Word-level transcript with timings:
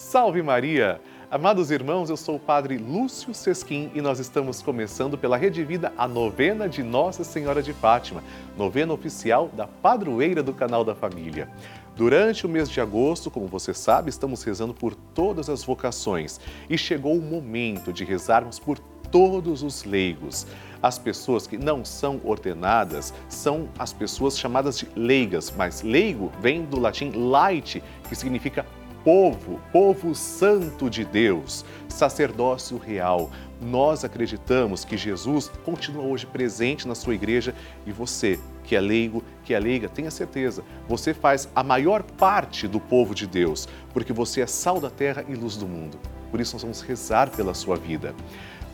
Salve 0.00 0.42
Maria! 0.42 0.98
Amados 1.30 1.70
irmãos, 1.70 2.08
eu 2.08 2.16
sou 2.16 2.36
o 2.36 2.40
Padre 2.40 2.78
Lúcio 2.78 3.34
Sesquim 3.34 3.92
e 3.94 4.00
nós 4.00 4.18
estamos 4.18 4.62
começando 4.62 5.18
pela 5.18 5.36
Rede 5.36 5.62
Vida 5.62 5.92
a 5.96 6.08
novena 6.08 6.66
de 6.66 6.82
Nossa 6.82 7.22
Senhora 7.22 7.62
de 7.62 7.74
Fátima, 7.74 8.24
novena 8.56 8.94
oficial 8.94 9.48
da 9.48 9.66
padroeira 9.66 10.42
do 10.42 10.54
canal 10.54 10.86
da 10.86 10.94
família. 10.94 11.50
Durante 11.94 12.46
o 12.46 12.48
mês 12.48 12.70
de 12.70 12.80
agosto, 12.80 13.30
como 13.30 13.46
você 13.46 13.74
sabe, 13.74 14.08
estamos 14.08 14.42
rezando 14.42 14.72
por 14.72 14.94
todas 14.94 15.50
as 15.50 15.62
vocações 15.62 16.40
e 16.68 16.78
chegou 16.78 17.14
o 17.14 17.22
momento 17.22 17.92
de 17.92 18.02
rezarmos 18.02 18.58
por 18.58 18.78
todos 18.78 19.62
os 19.62 19.84
leigos. 19.84 20.46
As 20.82 20.98
pessoas 20.98 21.46
que 21.46 21.58
não 21.58 21.84
são 21.84 22.22
ordenadas 22.24 23.12
são 23.28 23.68
as 23.78 23.92
pessoas 23.92 24.38
chamadas 24.38 24.78
de 24.78 24.88
leigas, 24.96 25.52
mas 25.54 25.82
leigo 25.82 26.32
vem 26.40 26.64
do 26.64 26.80
latim 26.80 27.10
laite, 27.10 27.82
que 28.08 28.16
significa 28.16 28.64
povo, 29.04 29.60
povo 29.72 30.14
santo 30.14 30.90
de 30.90 31.04
Deus, 31.04 31.64
sacerdócio 31.88 32.78
real. 32.78 33.30
Nós 33.60 34.04
acreditamos 34.04 34.84
que 34.84 34.96
Jesus 34.96 35.50
continua 35.64 36.04
hoje 36.04 36.26
presente 36.26 36.88
na 36.88 36.94
sua 36.94 37.14
igreja 37.14 37.54
e 37.86 37.92
você, 37.92 38.38
que 38.64 38.74
é 38.74 38.80
leigo, 38.80 39.22
que 39.44 39.52
é 39.52 39.58
leiga, 39.58 39.88
tenha 39.88 40.10
certeza, 40.10 40.62
você 40.88 41.12
faz 41.12 41.48
a 41.54 41.62
maior 41.62 42.02
parte 42.02 42.66
do 42.66 42.80
povo 42.80 43.14
de 43.14 43.26
Deus, 43.26 43.68
porque 43.92 44.12
você 44.12 44.40
é 44.40 44.46
sal 44.46 44.80
da 44.80 44.90
terra 44.90 45.24
e 45.28 45.34
luz 45.34 45.56
do 45.56 45.66
mundo. 45.66 45.98
Por 46.30 46.40
isso 46.40 46.54
nós 46.54 46.62
vamos 46.62 46.80
rezar 46.80 47.30
pela 47.30 47.52
sua 47.54 47.76
vida. 47.76 48.14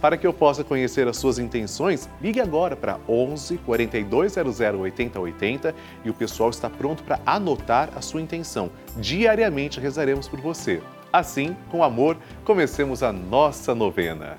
Para 0.01 0.17
que 0.17 0.27
eu 0.27 0.33
possa 0.33 0.63
conhecer 0.63 1.09
as 1.09 1.17
suas 1.17 1.39
intenções, 1.39 2.09
ligue 2.21 2.41
agora 2.41 2.77
para 2.77 2.99
11 3.09 3.59
4200 3.59 4.61
8080 4.61 5.75
e 6.05 6.11
o 6.11 6.15
pessoal 6.15 6.51
está 6.51 6.69
pronto 6.69 7.03
para 7.03 7.21
anotar 7.25 7.91
a 7.97 8.01
sua 8.01 8.21
intenção. 8.21 8.71
Diariamente 8.97 9.81
rezaremos 9.81 10.29
por 10.29 10.41
você. 10.41 10.83
Assim, 11.13 11.57
com 11.71 11.83
amor, 11.83 12.17
comecemos 12.45 13.03
a 13.03 13.13
nossa 13.13 13.75
novena. 13.75 14.39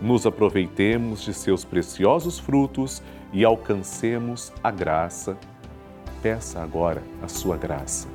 nos 0.00 0.26
aproveitemos 0.26 1.22
de 1.22 1.32
seus 1.32 1.64
preciosos 1.64 2.38
frutos 2.38 3.02
e 3.32 3.44
alcancemos 3.44 4.52
a 4.62 4.70
graça. 4.70 5.36
Peça 6.22 6.62
agora 6.62 7.02
a 7.22 7.28
sua 7.28 7.56
graça. 7.56 8.08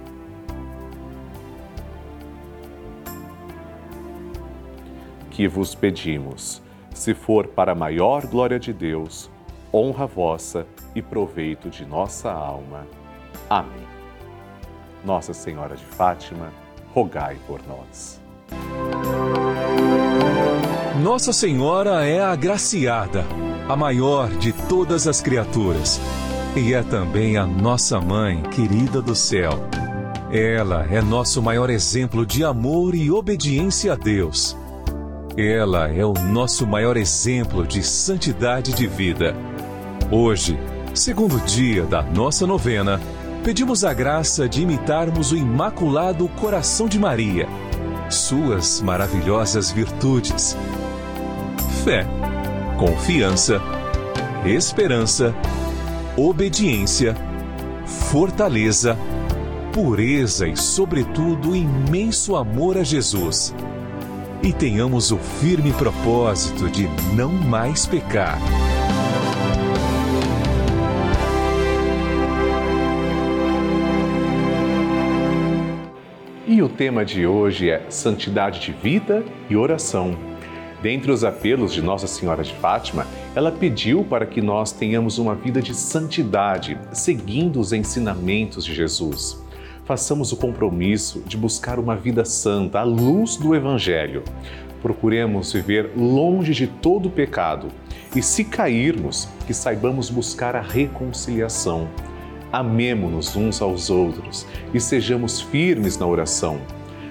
Que 5.31 5.47
vos 5.47 5.73
pedimos, 5.73 6.61
se 6.93 7.13
for 7.13 7.47
para 7.47 7.71
a 7.71 7.75
maior 7.75 8.25
glória 8.25 8.59
de 8.59 8.73
Deus, 8.73 9.29
honra 9.73 10.05
vossa 10.05 10.67
e 10.93 11.01
proveito 11.01 11.69
de 11.69 11.85
nossa 11.85 12.31
alma. 12.31 12.85
Amém. 13.49 13.87
Nossa 15.03 15.33
Senhora 15.33 15.75
de 15.75 15.85
Fátima, 15.85 16.51
rogai 16.93 17.37
por 17.47 17.61
nós. 17.67 18.19
Nossa 21.01 21.31
Senhora 21.31 22.05
é 22.05 22.19
a 22.19 22.31
agraciada, 22.31 23.25
a 23.69 23.75
maior 23.75 24.29
de 24.31 24.51
todas 24.51 25.07
as 25.07 25.21
criaturas, 25.21 25.99
e 26.57 26.73
é 26.73 26.83
também 26.83 27.37
a 27.37 27.45
nossa 27.45 28.01
mãe 28.01 28.41
querida 28.51 29.01
do 29.01 29.15
céu. 29.15 29.51
Ela 30.29 30.85
é 30.91 31.01
nosso 31.01 31.41
maior 31.41 31.69
exemplo 31.69 32.25
de 32.25 32.43
amor 32.43 32.95
e 32.95 33.09
obediência 33.09 33.93
a 33.93 33.95
Deus. 33.95 34.57
Ela 35.37 35.87
é 35.87 36.03
o 36.03 36.11
nosso 36.11 36.67
maior 36.67 36.97
exemplo 36.97 37.65
de 37.65 37.81
santidade 37.81 38.73
de 38.73 38.85
vida. 38.85 39.33
Hoje, 40.11 40.59
segundo 40.93 41.39
dia 41.45 41.83
da 41.83 42.03
nossa 42.03 42.45
novena, 42.45 42.99
pedimos 43.41 43.85
a 43.85 43.93
graça 43.93 44.49
de 44.49 44.63
imitarmos 44.63 45.31
o 45.31 45.37
Imaculado 45.37 46.27
Coração 46.27 46.89
de 46.89 46.99
Maria, 46.99 47.47
suas 48.09 48.81
maravilhosas 48.81 49.71
virtudes. 49.71 50.57
Fé, 51.83 52.05
confiança, 52.77 53.61
esperança, 54.45 55.33
obediência, 56.17 57.15
fortaleza, 57.85 58.97
pureza 59.73 60.47
e, 60.47 60.57
sobretudo, 60.57 61.55
imenso 61.55 62.35
amor 62.35 62.77
a 62.77 62.83
Jesus 62.83 63.53
e 64.41 64.53
tenhamos 64.53 65.11
o 65.11 65.17
firme 65.17 65.73
propósito 65.73 66.69
de 66.69 66.87
não 67.13 67.31
mais 67.31 67.85
pecar. 67.85 68.39
E 76.47 76.61
o 76.61 76.69
tema 76.69 77.05
de 77.05 77.27
hoje 77.27 77.69
é 77.69 77.85
Santidade 77.89 78.59
de 78.59 78.71
Vida 78.71 79.23
e 79.49 79.55
Oração. 79.55 80.28
Dentre 80.81 81.11
os 81.11 81.23
apelos 81.23 81.73
de 81.73 81.81
Nossa 81.81 82.07
Senhora 82.07 82.43
de 82.43 82.53
Fátima, 82.55 83.05
ela 83.35 83.51
pediu 83.51 84.03
para 84.03 84.25
que 84.25 84.41
nós 84.41 84.71
tenhamos 84.71 85.17
uma 85.17 85.35
vida 85.35 85.61
de 85.61 85.73
santidade, 85.73 86.77
seguindo 86.93 87.59
os 87.59 87.73
ensinamentos 87.73 88.63
de 88.63 88.73
Jesus 88.73 89.43
façamos 89.89 90.31
o 90.31 90.37
compromisso 90.37 91.23
de 91.25 91.35
buscar 91.35 91.79
uma 91.79 91.95
vida 91.95 92.23
santa 92.23 92.81
à 92.81 92.83
luz 92.83 93.37
do 93.37 93.55
Evangelho. 93.55 94.23
Procuremos 94.83 95.51
viver 95.51 95.93
longe 95.97 96.53
de 96.53 96.67
todo 96.67 97.09
pecado 97.09 97.69
e, 98.15 98.21
se 98.21 98.43
cairmos, 98.43 99.27
que 99.47 99.53
saibamos 99.53 100.11
buscar 100.11 100.55
a 100.55 100.61
reconciliação. 100.61 101.89
Amemo-nos 102.53 103.35
uns 103.35 103.63
aos 103.63 103.89
outros 103.89 104.45
e 104.75 104.79
sejamos 104.79 105.41
firmes 105.41 105.97
na 105.97 106.05
oração. 106.05 106.61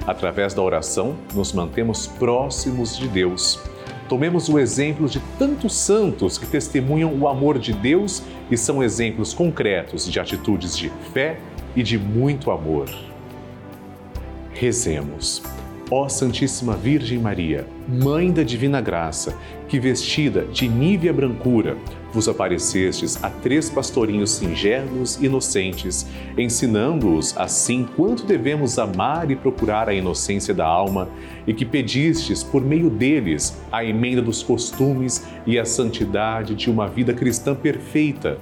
Através 0.08 0.54
da 0.54 0.62
oração, 0.62 1.16
nos 1.34 1.52
mantemos 1.52 2.06
próximos 2.06 2.96
de 2.96 3.06
Deus. 3.06 3.60
Tomemos 4.08 4.48
o 4.48 4.58
exemplo 4.58 5.06
de 5.06 5.20
tantos 5.38 5.74
santos 5.74 6.38
que 6.38 6.46
testemunham 6.46 7.12
o 7.12 7.28
amor 7.28 7.58
de 7.58 7.74
Deus 7.74 8.22
e 8.50 8.56
são 8.56 8.82
exemplos 8.82 9.34
concretos 9.34 10.10
de 10.10 10.18
atitudes 10.18 10.74
de 10.74 10.90
fé 11.12 11.38
e 11.76 11.82
de 11.82 11.98
muito 11.98 12.50
amor. 12.50 12.88
Rezemos. 14.50 15.42
Ó 15.90 16.08
Santíssima 16.08 16.74
Virgem 16.74 17.18
Maria, 17.18 17.66
Mãe 17.86 18.32
da 18.32 18.42
Divina 18.42 18.80
Graça, 18.80 19.36
que 19.68 19.78
vestida 19.78 20.46
de 20.46 20.68
nívea 20.68 21.12
brancura, 21.12 21.76
vos 22.12 22.28
aparecestes 22.28 23.22
a 23.22 23.30
três 23.30 23.68
pastorinhos 23.68 24.30
singelos 24.30 25.16
e 25.20 25.26
inocentes, 25.26 26.06
ensinando-os 26.36 27.36
assim 27.36 27.86
quanto 27.96 28.24
devemos 28.24 28.78
amar 28.78 29.30
e 29.30 29.36
procurar 29.36 29.88
a 29.88 29.94
inocência 29.94 30.54
da 30.54 30.66
alma, 30.66 31.08
e 31.46 31.52
que 31.52 31.64
pedistes 31.64 32.42
por 32.42 32.62
meio 32.64 32.90
deles 32.90 33.58
a 33.70 33.84
emenda 33.84 34.22
dos 34.22 34.42
costumes 34.42 35.26
e 35.46 35.58
a 35.58 35.64
santidade 35.64 36.54
de 36.54 36.70
uma 36.70 36.86
vida 36.88 37.12
cristã 37.12 37.54
perfeita 37.54 38.38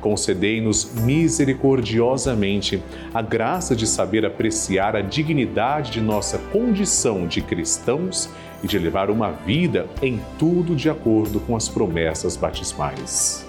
concedei-nos 0.00 0.92
misericordiosamente 0.94 2.82
a 3.12 3.22
graça 3.22 3.74
de 3.74 3.86
saber 3.86 4.24
apreciar 4.24 4.96
a 4.96 5.00
dignidade 5.00 5.92
de 5.92 6.00
nossa 6.00 6.38
condição 6.38 7.26
de 7.26 7.40
cristãos 7.40 8.28
e 8.62 8.66
de 8.66 8.78
levar 8.78 9.10
uma 9.10 9.30
vida 9.30 9.86
em 10.02 10.20
tudo 10.38 10.74
de 10.74 10.90
acordo 10.90 11.40
com 11.40 11.56
as 11.56 11.68
promessas 11.68 12.36
batismais. 12.36 13.46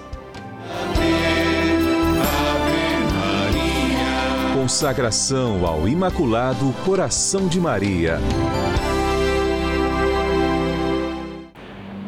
Consagração 4.54 5.66
ao 5.66 5.88
Imaculado 5.88 6.72
Coração 6.84 7.48
de 7.48 7.60
Maria. 7.60 8.20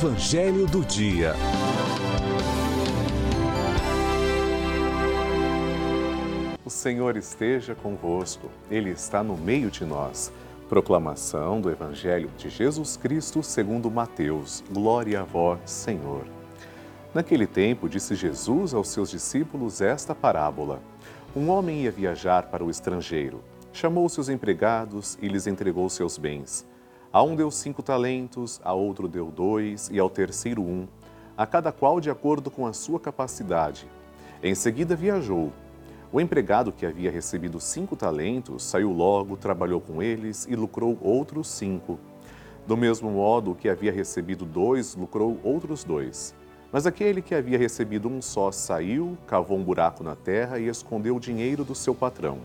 Evangelho 0.00 0.64
do 0.64 0.84
Dia. 0.84 1.34
O 6.64 6.70
Senhor 6.70 7.16
esteja 7.16 7.74
convosco, 7.74 8.48
Ele 8.70 8.90
está 8.90 9.24
no 9.24 9.36
meio 9.36 9.72
de 9.72 9.84
nós. 9.84 10.32
Proclamação 10.68 11.60
do 11.60 11.68
Evangelho 11.68 12.30
de 12.38 12.48
Jesus 12.48 12.96
Cristo 12.96 13.42
segundo 13.42 13.90
Mateus. 13.90 14.62
Glória 14.70 15.22
a 15.22 15.24
vós, 15.24 15.68
Senhor. 15.68 16.24
Naquele 17.12 17.48
tempo, 17.48 17.88
disse 17.88 18.14
Jesus 18.14 18.74
aos 18.74 18.90
seus 18.90 19.10
discípulos 19.10 19.80
esta 19.80 20.14
parábola. 20.14 20.80
Um 21.34 21.50
homem 21.50 21.82
ia 21.82 21.90
viajar 21.90 22.44
para 22.44 22.64
o 22.64 22.70
estrangeiro. 22.70 23.42
Chamou 23.72 24.08
seus 24.08 24.28
empregados 24.28 25.18
e 25.20 25.26
lhes 25.26 25.48
entregou 25.48 25.90
seus 25.90 26.16
bens. 26.16 26.64
A 27.10 27.22
um 27.22 27.34
deu 27.34 27.50
cinco 27.50 27.82
talentos, 27.82 28.60
a 28.62 28.74
outro 28.74 29.08
deu 29.08 29.30
dois 29.30 29.88
e 29.90 29.98
ao 29.98 30.10
terceiro 30.10 30.60
um, 30.60 30.86
a 31.38 31.46
cada 31.46 31.72
qual 31.72 32.00
de 32.00 32.10
acordo 32.10 32.50
com 32.50 32.66
a 32.66 32.74
sua 32.74 33.00
capacidade. 33.00 33.88
Em 34.42 34.54
seguida 34.54 34.94
viajou. 34.94 35.50
O 36.12 36.20
empregado 36.20 36.70
que 36.70 36.84
havia 36.84 37.10
recebido 37.10 37.58
cinco 37.60 37.96
talentos 37.96 38.62
saiu 38.62 38.92
logo, 38.92 39.38
trabalhou 39.38 39.80
com 39.80 40.02
eles 40.02 40.46
e 40.50 40.54
lucrou 40.54 40.98
outros 41.00 41.48
cinco. 41.48 41.98
Do 42.66 42.76
mesmo 42.76 43.10
modo, 43.10 43.52
o 43.52 43.54
que 43.54 43.70
havia 43.70 43.90
recebido 43.90 44.44
dois 44.44 44.94
lucrou 44.94 45.38
outros 45.42 45.84
dois. 45.84 46.34
Mas 46.70 46.86
aquele 46.86 47.22
que 47.22 47.34
havia 47.34 47.56
recebido 47.56 48.06
um 48.06 48.20
só 48.20 48.52
saiu, 48.52 49.16
cavou 49.26 49.56
um 49.56 49.64
buraco 49.64 50.04
na 50.04 50.14
terra 50.14 50.58
e 50.58 50.68
escondeu 50.68 51.16
o 51.16 51.20
dinheiro 51.20 51.64
do 51.64 51.74
seu 51.74 51.94
patrão. 51.94 52.40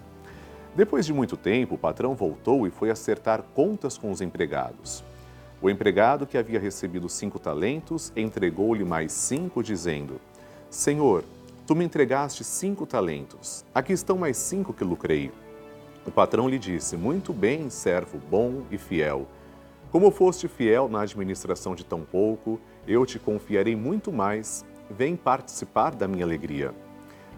Depois 0.75 1.05
de 1.05 1.13
muito 1.13 1.37
tempo, 1.37 1.75
o 1.75 1.77
patrão 1.77 2.15
voltou 2.15 2.65
e 2.65 2.71
foi 2.71 2.89
acertar 2.89 3.43
contas 3.53 3.95
com 3.95 4.11
os 4.11 4.21
empregados. 4.21 5.03
O 5.61 5.69
empregado 5.69 6.25
que 6.25 6.37
havia 6.37 6.59
recebido 6.59 7.07
cinco 7.07 7.37
talentos 7.37 8.11
entregou-lhe 8.15 8.83
mais 8.83 9.11
cinco, 9.11 9.61
dizendo: 9.61 10.19
Senhor, 10.71 11.23
tu 11.67 11.75
me 11.75 11.85
entregaste 11.85 12.43
cinco 12.43 12.87
talentos. 12.87 13.63
Aqui 13.73 13.93
estão 13.93 14.17
mais 14.17 14.35
cinco 14.35 14.73
que 14.73 14.83
lucrei. 14.83 15.31
O 16.07 16.11
patrão 16.11 16.49
lhe 16.49 16.57
disse: 16.57 16.97
Muito 16.97 17.31
bem, 17.31 17.69
servo 17.69 18.17
bom 18.29 18.63
e 18.71 18.77
fiel. 18.77 19.27
Como 19.91 20.09
foste 20.09 20.47
fiel 20.47 20.89
na 20.89 21.01
administração 21.01 21.75
de 21.75 21.85
tão 21.85 22.01
pouco, 22.01 22.59
eu 22.87 23.05
te 23.05 23.19
confiarei 23.19 23.75
muito 23.75 24.11
mais. 24.11 24.65
Vem 24.89 25.15
participar 25.15 25.93
da 25.93 26.07
minha 26.07 26.25
alegria. 26.25 26.73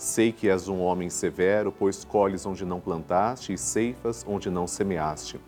sei 0.00 0.32
que 0.32 0.48
és 0.48 0.66
um 0.66 0.80
homem 0.80 1.10
severo, 1.10 1.70
pois 1.70 2.04
colhes 2.04 2.46
onde 2.46 2.64
não 2.64 2.80
plantaste 2.80 3.52
e 3.52 3.58
ceifas 3.58 4.24
onde 4.26 4.48
não 4.48 4.66
semeaste. 4.66 5.38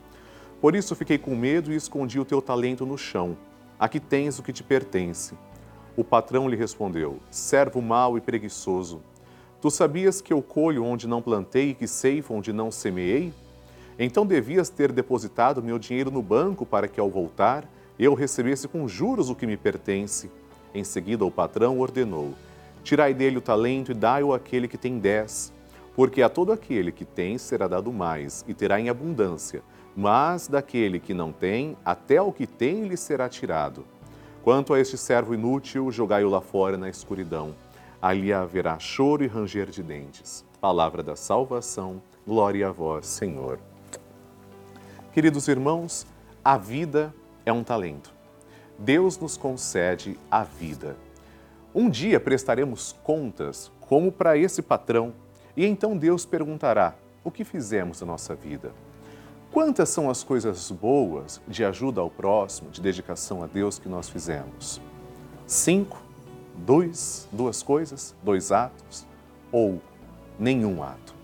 Por 0.61 0.76
isso 0.76 0.94
fiquei 0.94 1.16
com 1.16 1.35
medo 1.35 1.73
e 1.73 1.76
escondi 1.76 2.21
o 2.21 2.25
teu 2.25 2.42
talento 2.42 2.85
no 2.85 2.99
chão. 2.99 3.35
Aqui 3.80 3.99
tens 3.99 4.38
o 4.38 4.42
que 4.42 4.52
te 4.52 4.62
pertence. 4.62 5.35
O 5.97 6.04
patrão 6.04 6.50
lhe 6.50 6.54
respondeu: 6.54 7.18
Servo 7.30 7.80
mau 7.80 8.18
e 8.18 8.21
preguiçoso, 8.21 9.00
tu 9.59 9.71
sabias 9.71 10.21
que 10.21 10.35
eu 10.35 10.42
colho 10.42 10.85
onde 10.85 11.09
não 11.09 11.23
plantei 11.23 11.71
e 11.71 11.75
que 11.75 11.88
ceifo 11.88 12.35
onde 12.35 12.52
não 12.52 12.71
semeei? 12.71 13.32
Então 13.99 14.26
devias 14.26 14.68
ter 14.68 14.92
depositado 14.92 15.62
meu 15.62 15.78
dinheiro 15.78 16.11
no 16.11 16.21
banco 16.21 16.66
para 16.66 16.88
que, 16.88 17.00
ao 17.00 17.09
voltar, 17.09 17.66
eu 17.99 18.12
recebesse 18.12 18.68
com 18.68 18.87
juros 18.87 19.30
o 19.30 19.35
que 19.35 19.47
me 19.47 19.56
pertence. 19.56 20.30
Em 20.75 20.85
seguida, 20.85 21.25
o 21.25 21.30
patrão 21.30 21.80
ordenou: 21.80 22.35
Tirai 22.83 23.15
dele 23.15 23.39
o 23.39 23.43
talento 23.43 23.93
e 23.93 23.95
dai-o 23.95 24.33
àquele 24.33 24.67
que 24.67 24.77
tem 24.77 24.99
dez. 24.99 25.53
Porque 25.95 26.23
a 26.23 26.29
todo 26.29 26.53
aquele 26.53 26.91
que 26.91 27.05
tem 27.05 27.39
será 27.39 27.69
dado 27.69 27.93
mais 27.93 28.45
e 28.49 28.55
terá 28.55 28.81
em 28.81 28.89
abundância, 28.89 29.62
mas 29.95 30.49
daquele 30.49 30.99
que 30.99 31.12
não 31.12 31.33
tem, 31.33 31.77
até 31.85 32.21
o 32.21 32.33
que 32.33 32.47
tem 32.47 32.85
lhe 32.87 32.97
será 32.97 33.29
tirado. 33.29 33.85
Quanto 34.43 34.75
a 34.75 34.81
este 34.81 34.97
servo 34.97 35.35
inútil, 35.35 35.91
jogai-o 35.93 36.31
lá 36.31 36.41
fora 36.41 36.77
na 36.77 36.89
escuridão. 36.89 37.55
Ali 38.01 38.33
haverá 38.33 38.79
choro 38.79 39.23
e 39.23 39.29
ranger 39.29 39.71
de 39.71 39.83
dentes. 39.83 40.45
Palavra 40.61 41.03
da 41.03 41.15
salvação, 41.15 42.03
glória 42.27 42.69
a 42.69 42.73
vós, 42.73 43.07
Senhor. 43.07 43.61
Queridos 45.12 45.47
irmãos, 45.47 46.07
a 46.45 46.57
vida 46.57 47.15
é 47.45 47.53
um 47.53 47.62
talento. 47.62 48.12
Deus 48.79 49.19
nos 49.19 49.37
concede 49.37 50.19
a 50.31 50.43
vida. 50.43 50.97
Um 51.75 51.88
dia 51.88 52.21
prestaremos 52.21 52.95
contas, 53.02 53.73
como 53.81 54.12
para 54.12 54.37
esse 54.37 54.61
patrão, 54.61 55.14
e 55.57 55.64
então 55.64 55.97
Deus 55.97 56.26
perguntará: 56.26 56.95
o 57.25 57.31
que 57.31 57.45
fizemos 57.45 58.00
na 58.00 58.07
nossa 58.07 58.35
vida? 58.35 58.73
Quantas 59.50 59.88
são 59.88 60.11
as 60.11 60.23
coisas 60.23 60.71
boas 60.71 61.41
de 61.49 61.64
ajuda 61.64 62.00
ao 62.00 62.11
próximo, 62.11 62.71
de 62.71 62.81
dedicação 62.81 63.43
a 63.43 63.47
Deus 63.47 63.79
que 63.79 63.88
nós 63.88 64.09
fizemos? 64.09 64.81
Cinco? 65.47 66.02
Dois? 66.57 67.26
Duas 67.33 67.62
coisas? 67.62 68.14
Dois 68.23 68.52
atos? 68.52 69.07
Ou 69.50 69.81
nenhum 70.38 70.83
ato? 70.83 71.14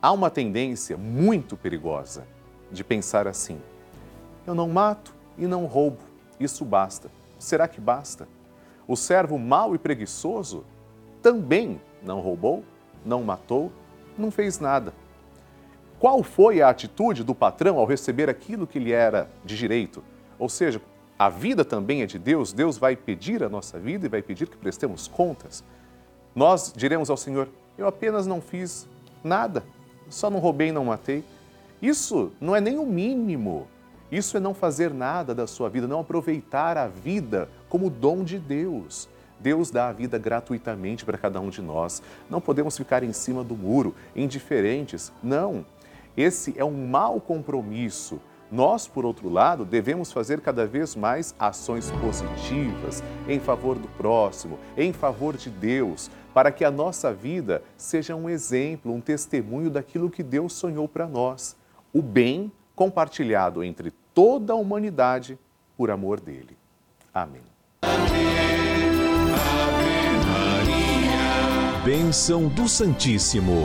Há 0.00 0.12
uma 0.12 0.30
tendência 0.30 0.96
muito 0.98 1.56
perigosa 1.56 2.26
de 2.70 2.84
pensar 2.84 3.26
assim: 3.26 3.58
eu 4.46 4.54
não 4.54 4.68
mato 4.68 5.14
e 5.38 5.46
não 5.46 5.64
roubo, 5.64 6.00
isso 6.38 6.66
basta. 6.66 7.10
Será 7.38 7.66
que 7.66 7.80
basta? 7.80 8.28
O 8.86 8.96
servo 8.96 9.38
mau 9.38 9.74
e 9.74 9.78
preguiçoso 9.78 10.64
também 11.22 11.80
não 12.02 12.20
roubou, 12.20 12.64
não 13.04 13.22
matou, 13.22 13.72
não 14.18 14.30
fez 14.30 14.58
nada 14.58 14.92
qual 16.04 16.22
foi 16.22 16.60
a 16.60 16.68
atitude 16.68 17.24
do 17.24 17.34
patrão 17.34 17.78
ao 17.78 17.86
receber 17.86 18.28
aquilo 18.28 18.66
que 18.66 18.78
lhe 18.78 18.92
era 18.92 19.26
de 19.42 19.56
direito? 19.56 20.04
Ou 20.38 20.50
seja, 20.50 20.78
a 21.18 21.30
vida 21.30 21.64
também 21.64 22.02
é 22.02 22.06
de 22.06 22.18
Deus, 22.18 22.52
Deus 22.52 22.76
vai 22.76 22.94
pedir 22.94 23.42
a 23.42 23.48
nossa 23.48 23.78
vida 23.78 24.04
e 24.04 24.08
vai 24.10 24.20
pedir 24.20 24.46
que 24.46 24.56
prestemos 24.58 25.08
contas. 25.08 25.64
Nós 26.34 26.74
diremos 26.76 27.08
ao 27.08 27.16
Senhor: 27.16 27.48
Eu 27.78 27.86
apenas 27.86 28.26
não 28.26 28.42
fiz 28.42 28.86
nada, 29.22 29.64
só 30.10 30.28
não 30.28 30.40
roubei 30.40 30.68
e 30.68 30.72
não 30.72 30.84
matei. 30.84 31.24
Isso 31.80 32.30
não 32.38 32.54
é 32.54 32.60
nem 32.60 32.78
o 32.78 32.84
mínimo. 32.84 33.66
Isso 34.10 34.36
é 34.36 34.40
não 34.40 34.54
fazer 34.54 34.92
nada 34.92 35.34
da 35.34 35.46
sua 35.46 35.68
vida, 35.68 35.88
não 35.88 36.00
aproveitar 36.00 36.76
a 36.76 36.86
vida 36.86 37.48
como 37.68 37.90
dom 37.90 38.22
de 38.22 38.38
Deus. 38.38 39.08
Deus 39.40 39.70
dá 39.70 39.88
a 39.88 39.92
vida 39.92 40.18
gratuitamente 40.18 41.04
para 41.04 41.18
cada 41.18 41.40
um 41.40 41.50
de 41.50 41.60
nós. 41.60 42.02
Não 42.30 42.40
podemos 42.40 42.76
ficar 42.76 43.02
em 43.02 43.12
cima 43.12 43.44
do 43.44 43.56
muro, 43.56 43.94
indiferentes. 44.14 45.12
Não. 45.22 45.66
Esse 46.16 46.54
é 46.56 46.64
um 46.64 46.86
mau 46.86 47.20
compromisso. 47.20 48.20
Nós, 48.50 48.86
por 48.86 49.04
outro 49.04 49.28
lado, 49.28 49.64
devemos 49.64 50.12
fazer 50.12 50.40
cada 50.40 50.64
vez 50.64 50.94
mais 50.94 51.34
ações 51.38 51.90
positivas 51.90 53.02
em 53.28 53.40
favor 53.40 53.76
do 53.76 53.88
próximo, 53.88 54.58
em 54.76 54.92
favor 54.92 55.36
de 55.36 55.50
Deus, 55.50 56.10
para 56.32 56.52
que 56.52 56.64
a 56.64 56.70
nossa 56.70 57.12
vida 57.12 57.62
seja 57.76 58.14
um 58.14 58.30
exemplo, 58.30 58.92
um 58.92 59.00
testemunho 59.00 59.70
daquilo 59.70 60.10
que 60.10 60.22
Deus 60.22 60.52
sonhou 60.52 60.86
para 60.86 61.06
nós. 61.06 61.56
O 61.92 62.00
bem 62.00 62.52
compartilhado 62.74 63.62
entre 63.62 63.92
toda 64.12 64.52
a 64.52 64.56
humanidade 64.56 65.38
por 65.76 65.90
amor 65.90 66.20
dele. 66.20 66.56
Amém. 67.12 67.42
Ave, 67.82 68.14
Ave 69.34 70.26
Maria. 70.26 71.84
Bênção 71.84 72.48
do 72.48 72.68
Santíssimo. 72.68 73.64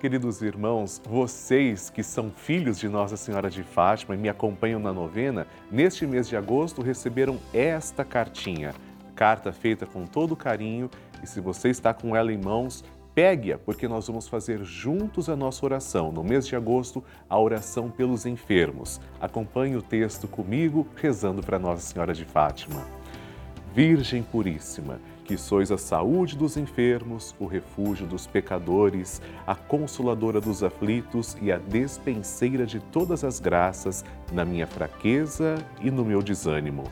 Queridos 0.00 0.40
irmãos, 0.40 0.98
vocês 1.04 1.90
que 1.90 2.02
são 2.02 2.30
filhos 2.30 2.78
de 2.78 2.88
Nossa 2.88 3.18
Senhora 3.18 3.50
de 3.50 3.62
Fátima 3.62 4.14
e 4.14 4.18
me 4.18 4.30
acompanham 4.30 4.80
na 4.80 4.94
novena, 4.94 5.46
neste 5.70 6.06
mês 6.06 6.26
de 6.26 6.34
agosto 6.34 6.80
receberam 6.80 7.38
esta 7.52 8.02
cartinha. 8.02 8.72
Carta 9.14 9.52
feita 9.52 9.84
com 9.84 10.06
todo 10.06 10.34
carinho 10.34 10.88
e 11.22 11.26
se 11.26 11.38
você 11.38 11.68
está 11.68 11.92
com 11.92 12.16
ela 12.16 12.32
em 12.32 12.38
mãos, 12.38 12.82
pegue-a, 13.14 13.58
porque 13.58 13.86
nós 13.86 14.06
vamos 14.06 14.26
fazer 14.26 14.64
juntos 14.64 15.28
a 15.28 15.36
nossa 15.36 15.66
oração. 15.66 16.10
No 16.10 16.24
mês 16.24 16.46
de 16.46 16.56
agosto, 16.56 17.04
a 17.28 17.38
oração 17.38 17.90
pelos 17.90 18.24
enfermos. 18.24 19.02
Acompanhe 19.20 19.76
o 19.76 19.82
texto 19.82 20.26
comigo, 20.26 20.88
rezando 20.96 21.42
para 21.42 21.58
Nossa 21.58 21.82
Senhora 21.82 22.14
de 22.14 22.24
Fátima. 22.24 22.86
Virgem 23.74 24.22
Puríssima, 24.22 24.98
que 25.30 25.38
sois 25.38 25.70
a 25.70 25.78
saúde 25.78 26.36
dos 26.36 26.56
enfermos, 26.56 27.36
o 27.38 27.46
refúgio 27.46 28.04
dos 28.04 28.26
pecadores, 28.26 29.22
a 29.46 29.54
consoladora 29.54 30.40
dos 30.40 30.64
aflitos 30.64 31.36
e 31.40 31.52
a 31.52 31.56
despenseira 31.56 32.66
de 32.66 32.80
todas 32.80 33.22
as 33.22 33.38
graças, 33.38 34.04
na 34.32 34.44
minha 34.44 34.66
fraqueza 34.66 35.64
e 35.80 35.88
no 35.88 36.04
meu 36.04 36.20
desânimo. 36.20 36.82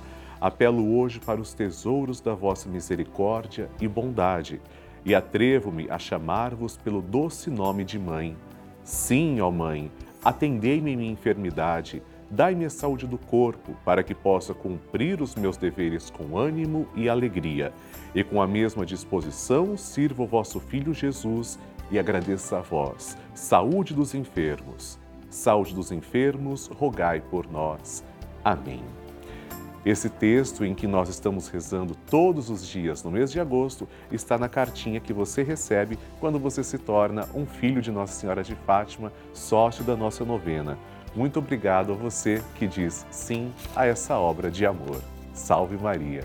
Apelo 0.41 0.97
hoje 0.97 1.19
para 1.19 1.41
os 1.41 1.53
tesouros 1.53 2.21
da 2.21 2.33
vossa 2.33 2.69
misericórdia 2.69 3.69
e 3.81 3.89
bondade, 3.89 4.61
e 5.05 5.17
atrevo-me 5.17 5.91
a 5.91 5.99
chamar-vos 5.99 6.77
pelo 6.77 7.03
doce 7.03 7.51
nome 7.51 7.85
de 7.85 7.99
Mãe. 7.99 8.37
Sim, 8.85 9.41
ó 9.41 9.51
Mãe, 9.51 9.91
atendei-me 10.23 10.93
em 10.93 10.97
minha 10.97 11.11
enfermidade 11.11 12.01
Dai-me 12.31 12.67
a 12.67 12.71
saúde 12.71 13.07
do 13.07 13.17
corpo, 13.17 13.75
para 13.85 14.03
que 14.03 14.15
possa 14.15 14.53
cumprir 14.53 15.23
os 15.23 15.35
meus 15.35 15.57
deveres 15.57 16.11
com 16.11 16.37
ânimo 16.37 16.87
e 16.95 17.09
alegria. 17.09 17.73
E 18.15 18.23
com 18.23 18.43
a 18.43 18.47
mesma 18.47 18.85
disposição 18.85 19.77
sirva 19.77 20.23
o 20.23 20.27
vosso 20.27 20.61
Filho 20.61 20.93
Jesus 20.93 21.59
e 21.91 21.99
agradeça 21.99 22.59
a 22.59 22.61
vós. 22.61 23.17
Saúde 23.35 23.95
dos 23.95 24.15
enfermos. 24.15 24.99
Saúde 25.31 25.75
dos 25.75 25.91
enfermos, 25.91 26.67
rogai 26.67 27.21
por 27.21 27.51
nós. 27.51 28.05
Amém. 28.45 28.83
Esse 29.87 30.11
texto 30.11 30.67
em 30.67 30.75
que 30.75 30.87
nós 30.87 31.09
estamos 31.09 31.49
rezando 31.49 31.95
todos 32.11 32.51
os 32.51 32.67
dias 32.67 33.03
no 33.03 33.11
mês 33.11 33.31
de 33.33 33.41
agosto 33.41 33.89
está 34.13 34.37
na 34.37 34.49
cartinha 34.49 35.01
que 35.01 35.15
você 35.15 35.43
recebe 35.43 35.99
quando 36.21 36.39
você 36.39 36.63
se 36.63 36.77
torna 36.77 37.27
um 37.35 37.47
filho 37.47 37.81
de 37.81 37.91
Nossa 37.91 38.13
Senhora 38.13 38.43
de 38.43 38.55
Fátima, 38.55 39.13
sócio 39.33 39.85
da 39.85 39.97
nossa 39.97 40.25
novena. 40.27 40.77
Muito 41.19 41.41
obrigado 41.41 41.91
a 41.91 41.97
você 41.97 42.41
que 42.55 42.65
diz 42.65 43.05
sim 43.11 43.53
a 43.75 43.85
essa 43.85 44.17
obra 44.17 44.53
de 44.53 44.65
amor. 44.65 45.03
Salve 45.35 45.77
Maria! 45.77 46.25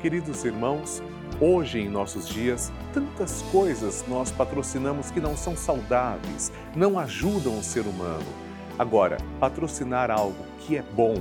Queridos 0.00 0.44
irmãos, 0.44 1.02
Hoje, 1.40 1.78
em 1.78 1.88
nossos 1.88 2.28
dias, 2.28 2.72
tantas 2.92 3.42
coisas 3.52 4.04
nós 4.08 4.32
patrocinamos 4.32 5.12
que 5.12 5.20
não 5.20 5.36
são 5.36 5.56
saudáveis, 5.56 6.50
não 6.74 6.98
ajudam 6.98 7.56
o 7.56 7.62
ser 7.62 7.82
humano. 7.82 8.26
Agora, 8.76 9.18
patrocinar 9.38 10.10
algo 10.10 10.44
que 10.58 10.76
é 10.76 10.82
bom, 10.82 11.14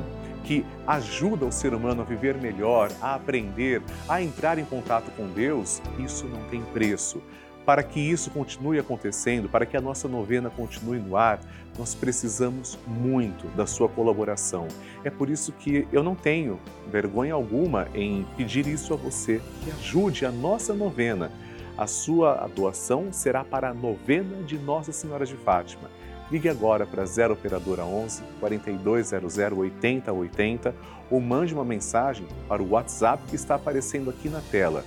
que 0.43 0.65
ajuda 0.87 1.45
o 1.45 1.51
ser 1.51 1.71
humano 1.71 2.01
a 2.01 2.03
viver 2.03 2.35
melhor, 2.35 2.89
a 2.99 3.13
aprender, 3.13 3.83
a 4.09 4.19
entrar 4.19 4.57
em 4.57 4.65
contato 4.65 5.11
com 5.11 5.27
Deus, 5.27 5.83
isso 5.99 6.25
não 6.25 6.43
tem 6.49 6.63
preço. 6.63 7.21
Para 7.67 7.83
que 7.83 7.99
isso 7.99 8.31
continue 8.31 8.79
acontecendo, 8.79 9.49
para 9.49 9.65
que 9.65 9.75
a 9.75 9.81
nossa 9.81 10.07
novena 10.07 10.49
continue 10.49 10.99
no 10.99 11.17
ar, 11.17 11.41
nós 11.77 11.93
precisamos 11.93 12.79
muito 12.87 13.45
da 13.57 13.67
sua 13.67 13.89
colaboração. 13.89 14.69
É 15.03 15.09
por 15.09 15.29
isso 15.29 15.51
que 15.51 15.85
eu 15.91 16.01
não 16.01 16.15
tenho 16.15 16.61
vergonha 16.89 17.33
alguma 17.33 17.89
em 17.93 18.25
pedir 18.37 18.65
isso 18.67 18.93
a 18.93 18.95
você, 18.95 19.41
que 19.65 19.71
ajude 19.71 20.25
a 20.25 20.31
nossa 20.31 20.73
novena. 20.73 21.29
A 21.77 21.85
sua 21.87 22.49
doação 22.55 23.11
será 23.11 23.43
para 23.43 23.71
a 23.71 23.73
novena 23.73 24.43
de 24.43 24.57
Nossa 24.57 24.93
Senhora 24.93 25.25
de 25.25 25.35
Fátima. 25.35 25.89
Ligue 26.31 26.47
agora 26.47 26.85
para 26.85 27.05
0 27.05 27.33
operadora 27.33 27.83
11 27.83 28.23
4200 28.39 29.37
8080 29.37 30.73
ou 31.11 31.19
mande 31.19 31.53
uma 31.53 31.65
mensagem 31.65 32.27
para 32.47 32.63
o 32.63 32.69
WhatsApp 32.69 33.23
que 33.27 33.35
está 33.35 33.55
aparecendo 33.55 34.09
aqui 34.09 34.29
na 34.29 34.39
tela. 34.39 34.85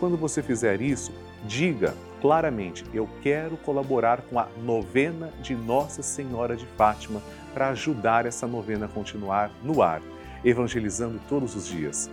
Quando 0.00 0.16
você 0.16 0.42
fizer 0.42 0.80
isso, 0.80 1.12
diga 1.46 1.94
claramente: 2.22 2.84
eu 2.94 3.06
quero 3.20 3.56
colaborar 3.58 4.22
com 4.22 4.38
a 4.38 4.46
novena 4.64 5.30
de 5.42 5.54
Nossa 5.54 6.02
Senhora 6.02 6.56
de 6.56 6.64
Fátima 6.64 7.20
para 7.52 7.68
ajudar 7.70 8.24
essa 8.24 8.46
novena 8.46 8.86
a 8.86 8.88
continuar 8.88 9.50
no 9.62 9.82
ar, 9.82 10.00
evangelizando 10.42 11.20
todos 11.28 11.54
os 11.56 11.66
dias. 11.66 12.08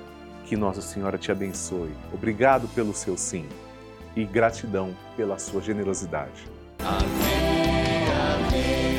Que 0.45 0.57
Nossa 0.57 0.81
Senhora 0.81 1.17
te 1.17 1.31
abençoe. 1.31 1.93
Obrigado 2.11 2.67
pelo 2.69 2.93
seu 2.93 3.15
sim 3.15 3.45
e 4.15 4.25
gratidão 4.25 4.95
pela 5.15 5.37
sua 5.37 5.61
generosidade. 5.61 6.47
Amém, 6.79 8.07
amém. 8.47 8.98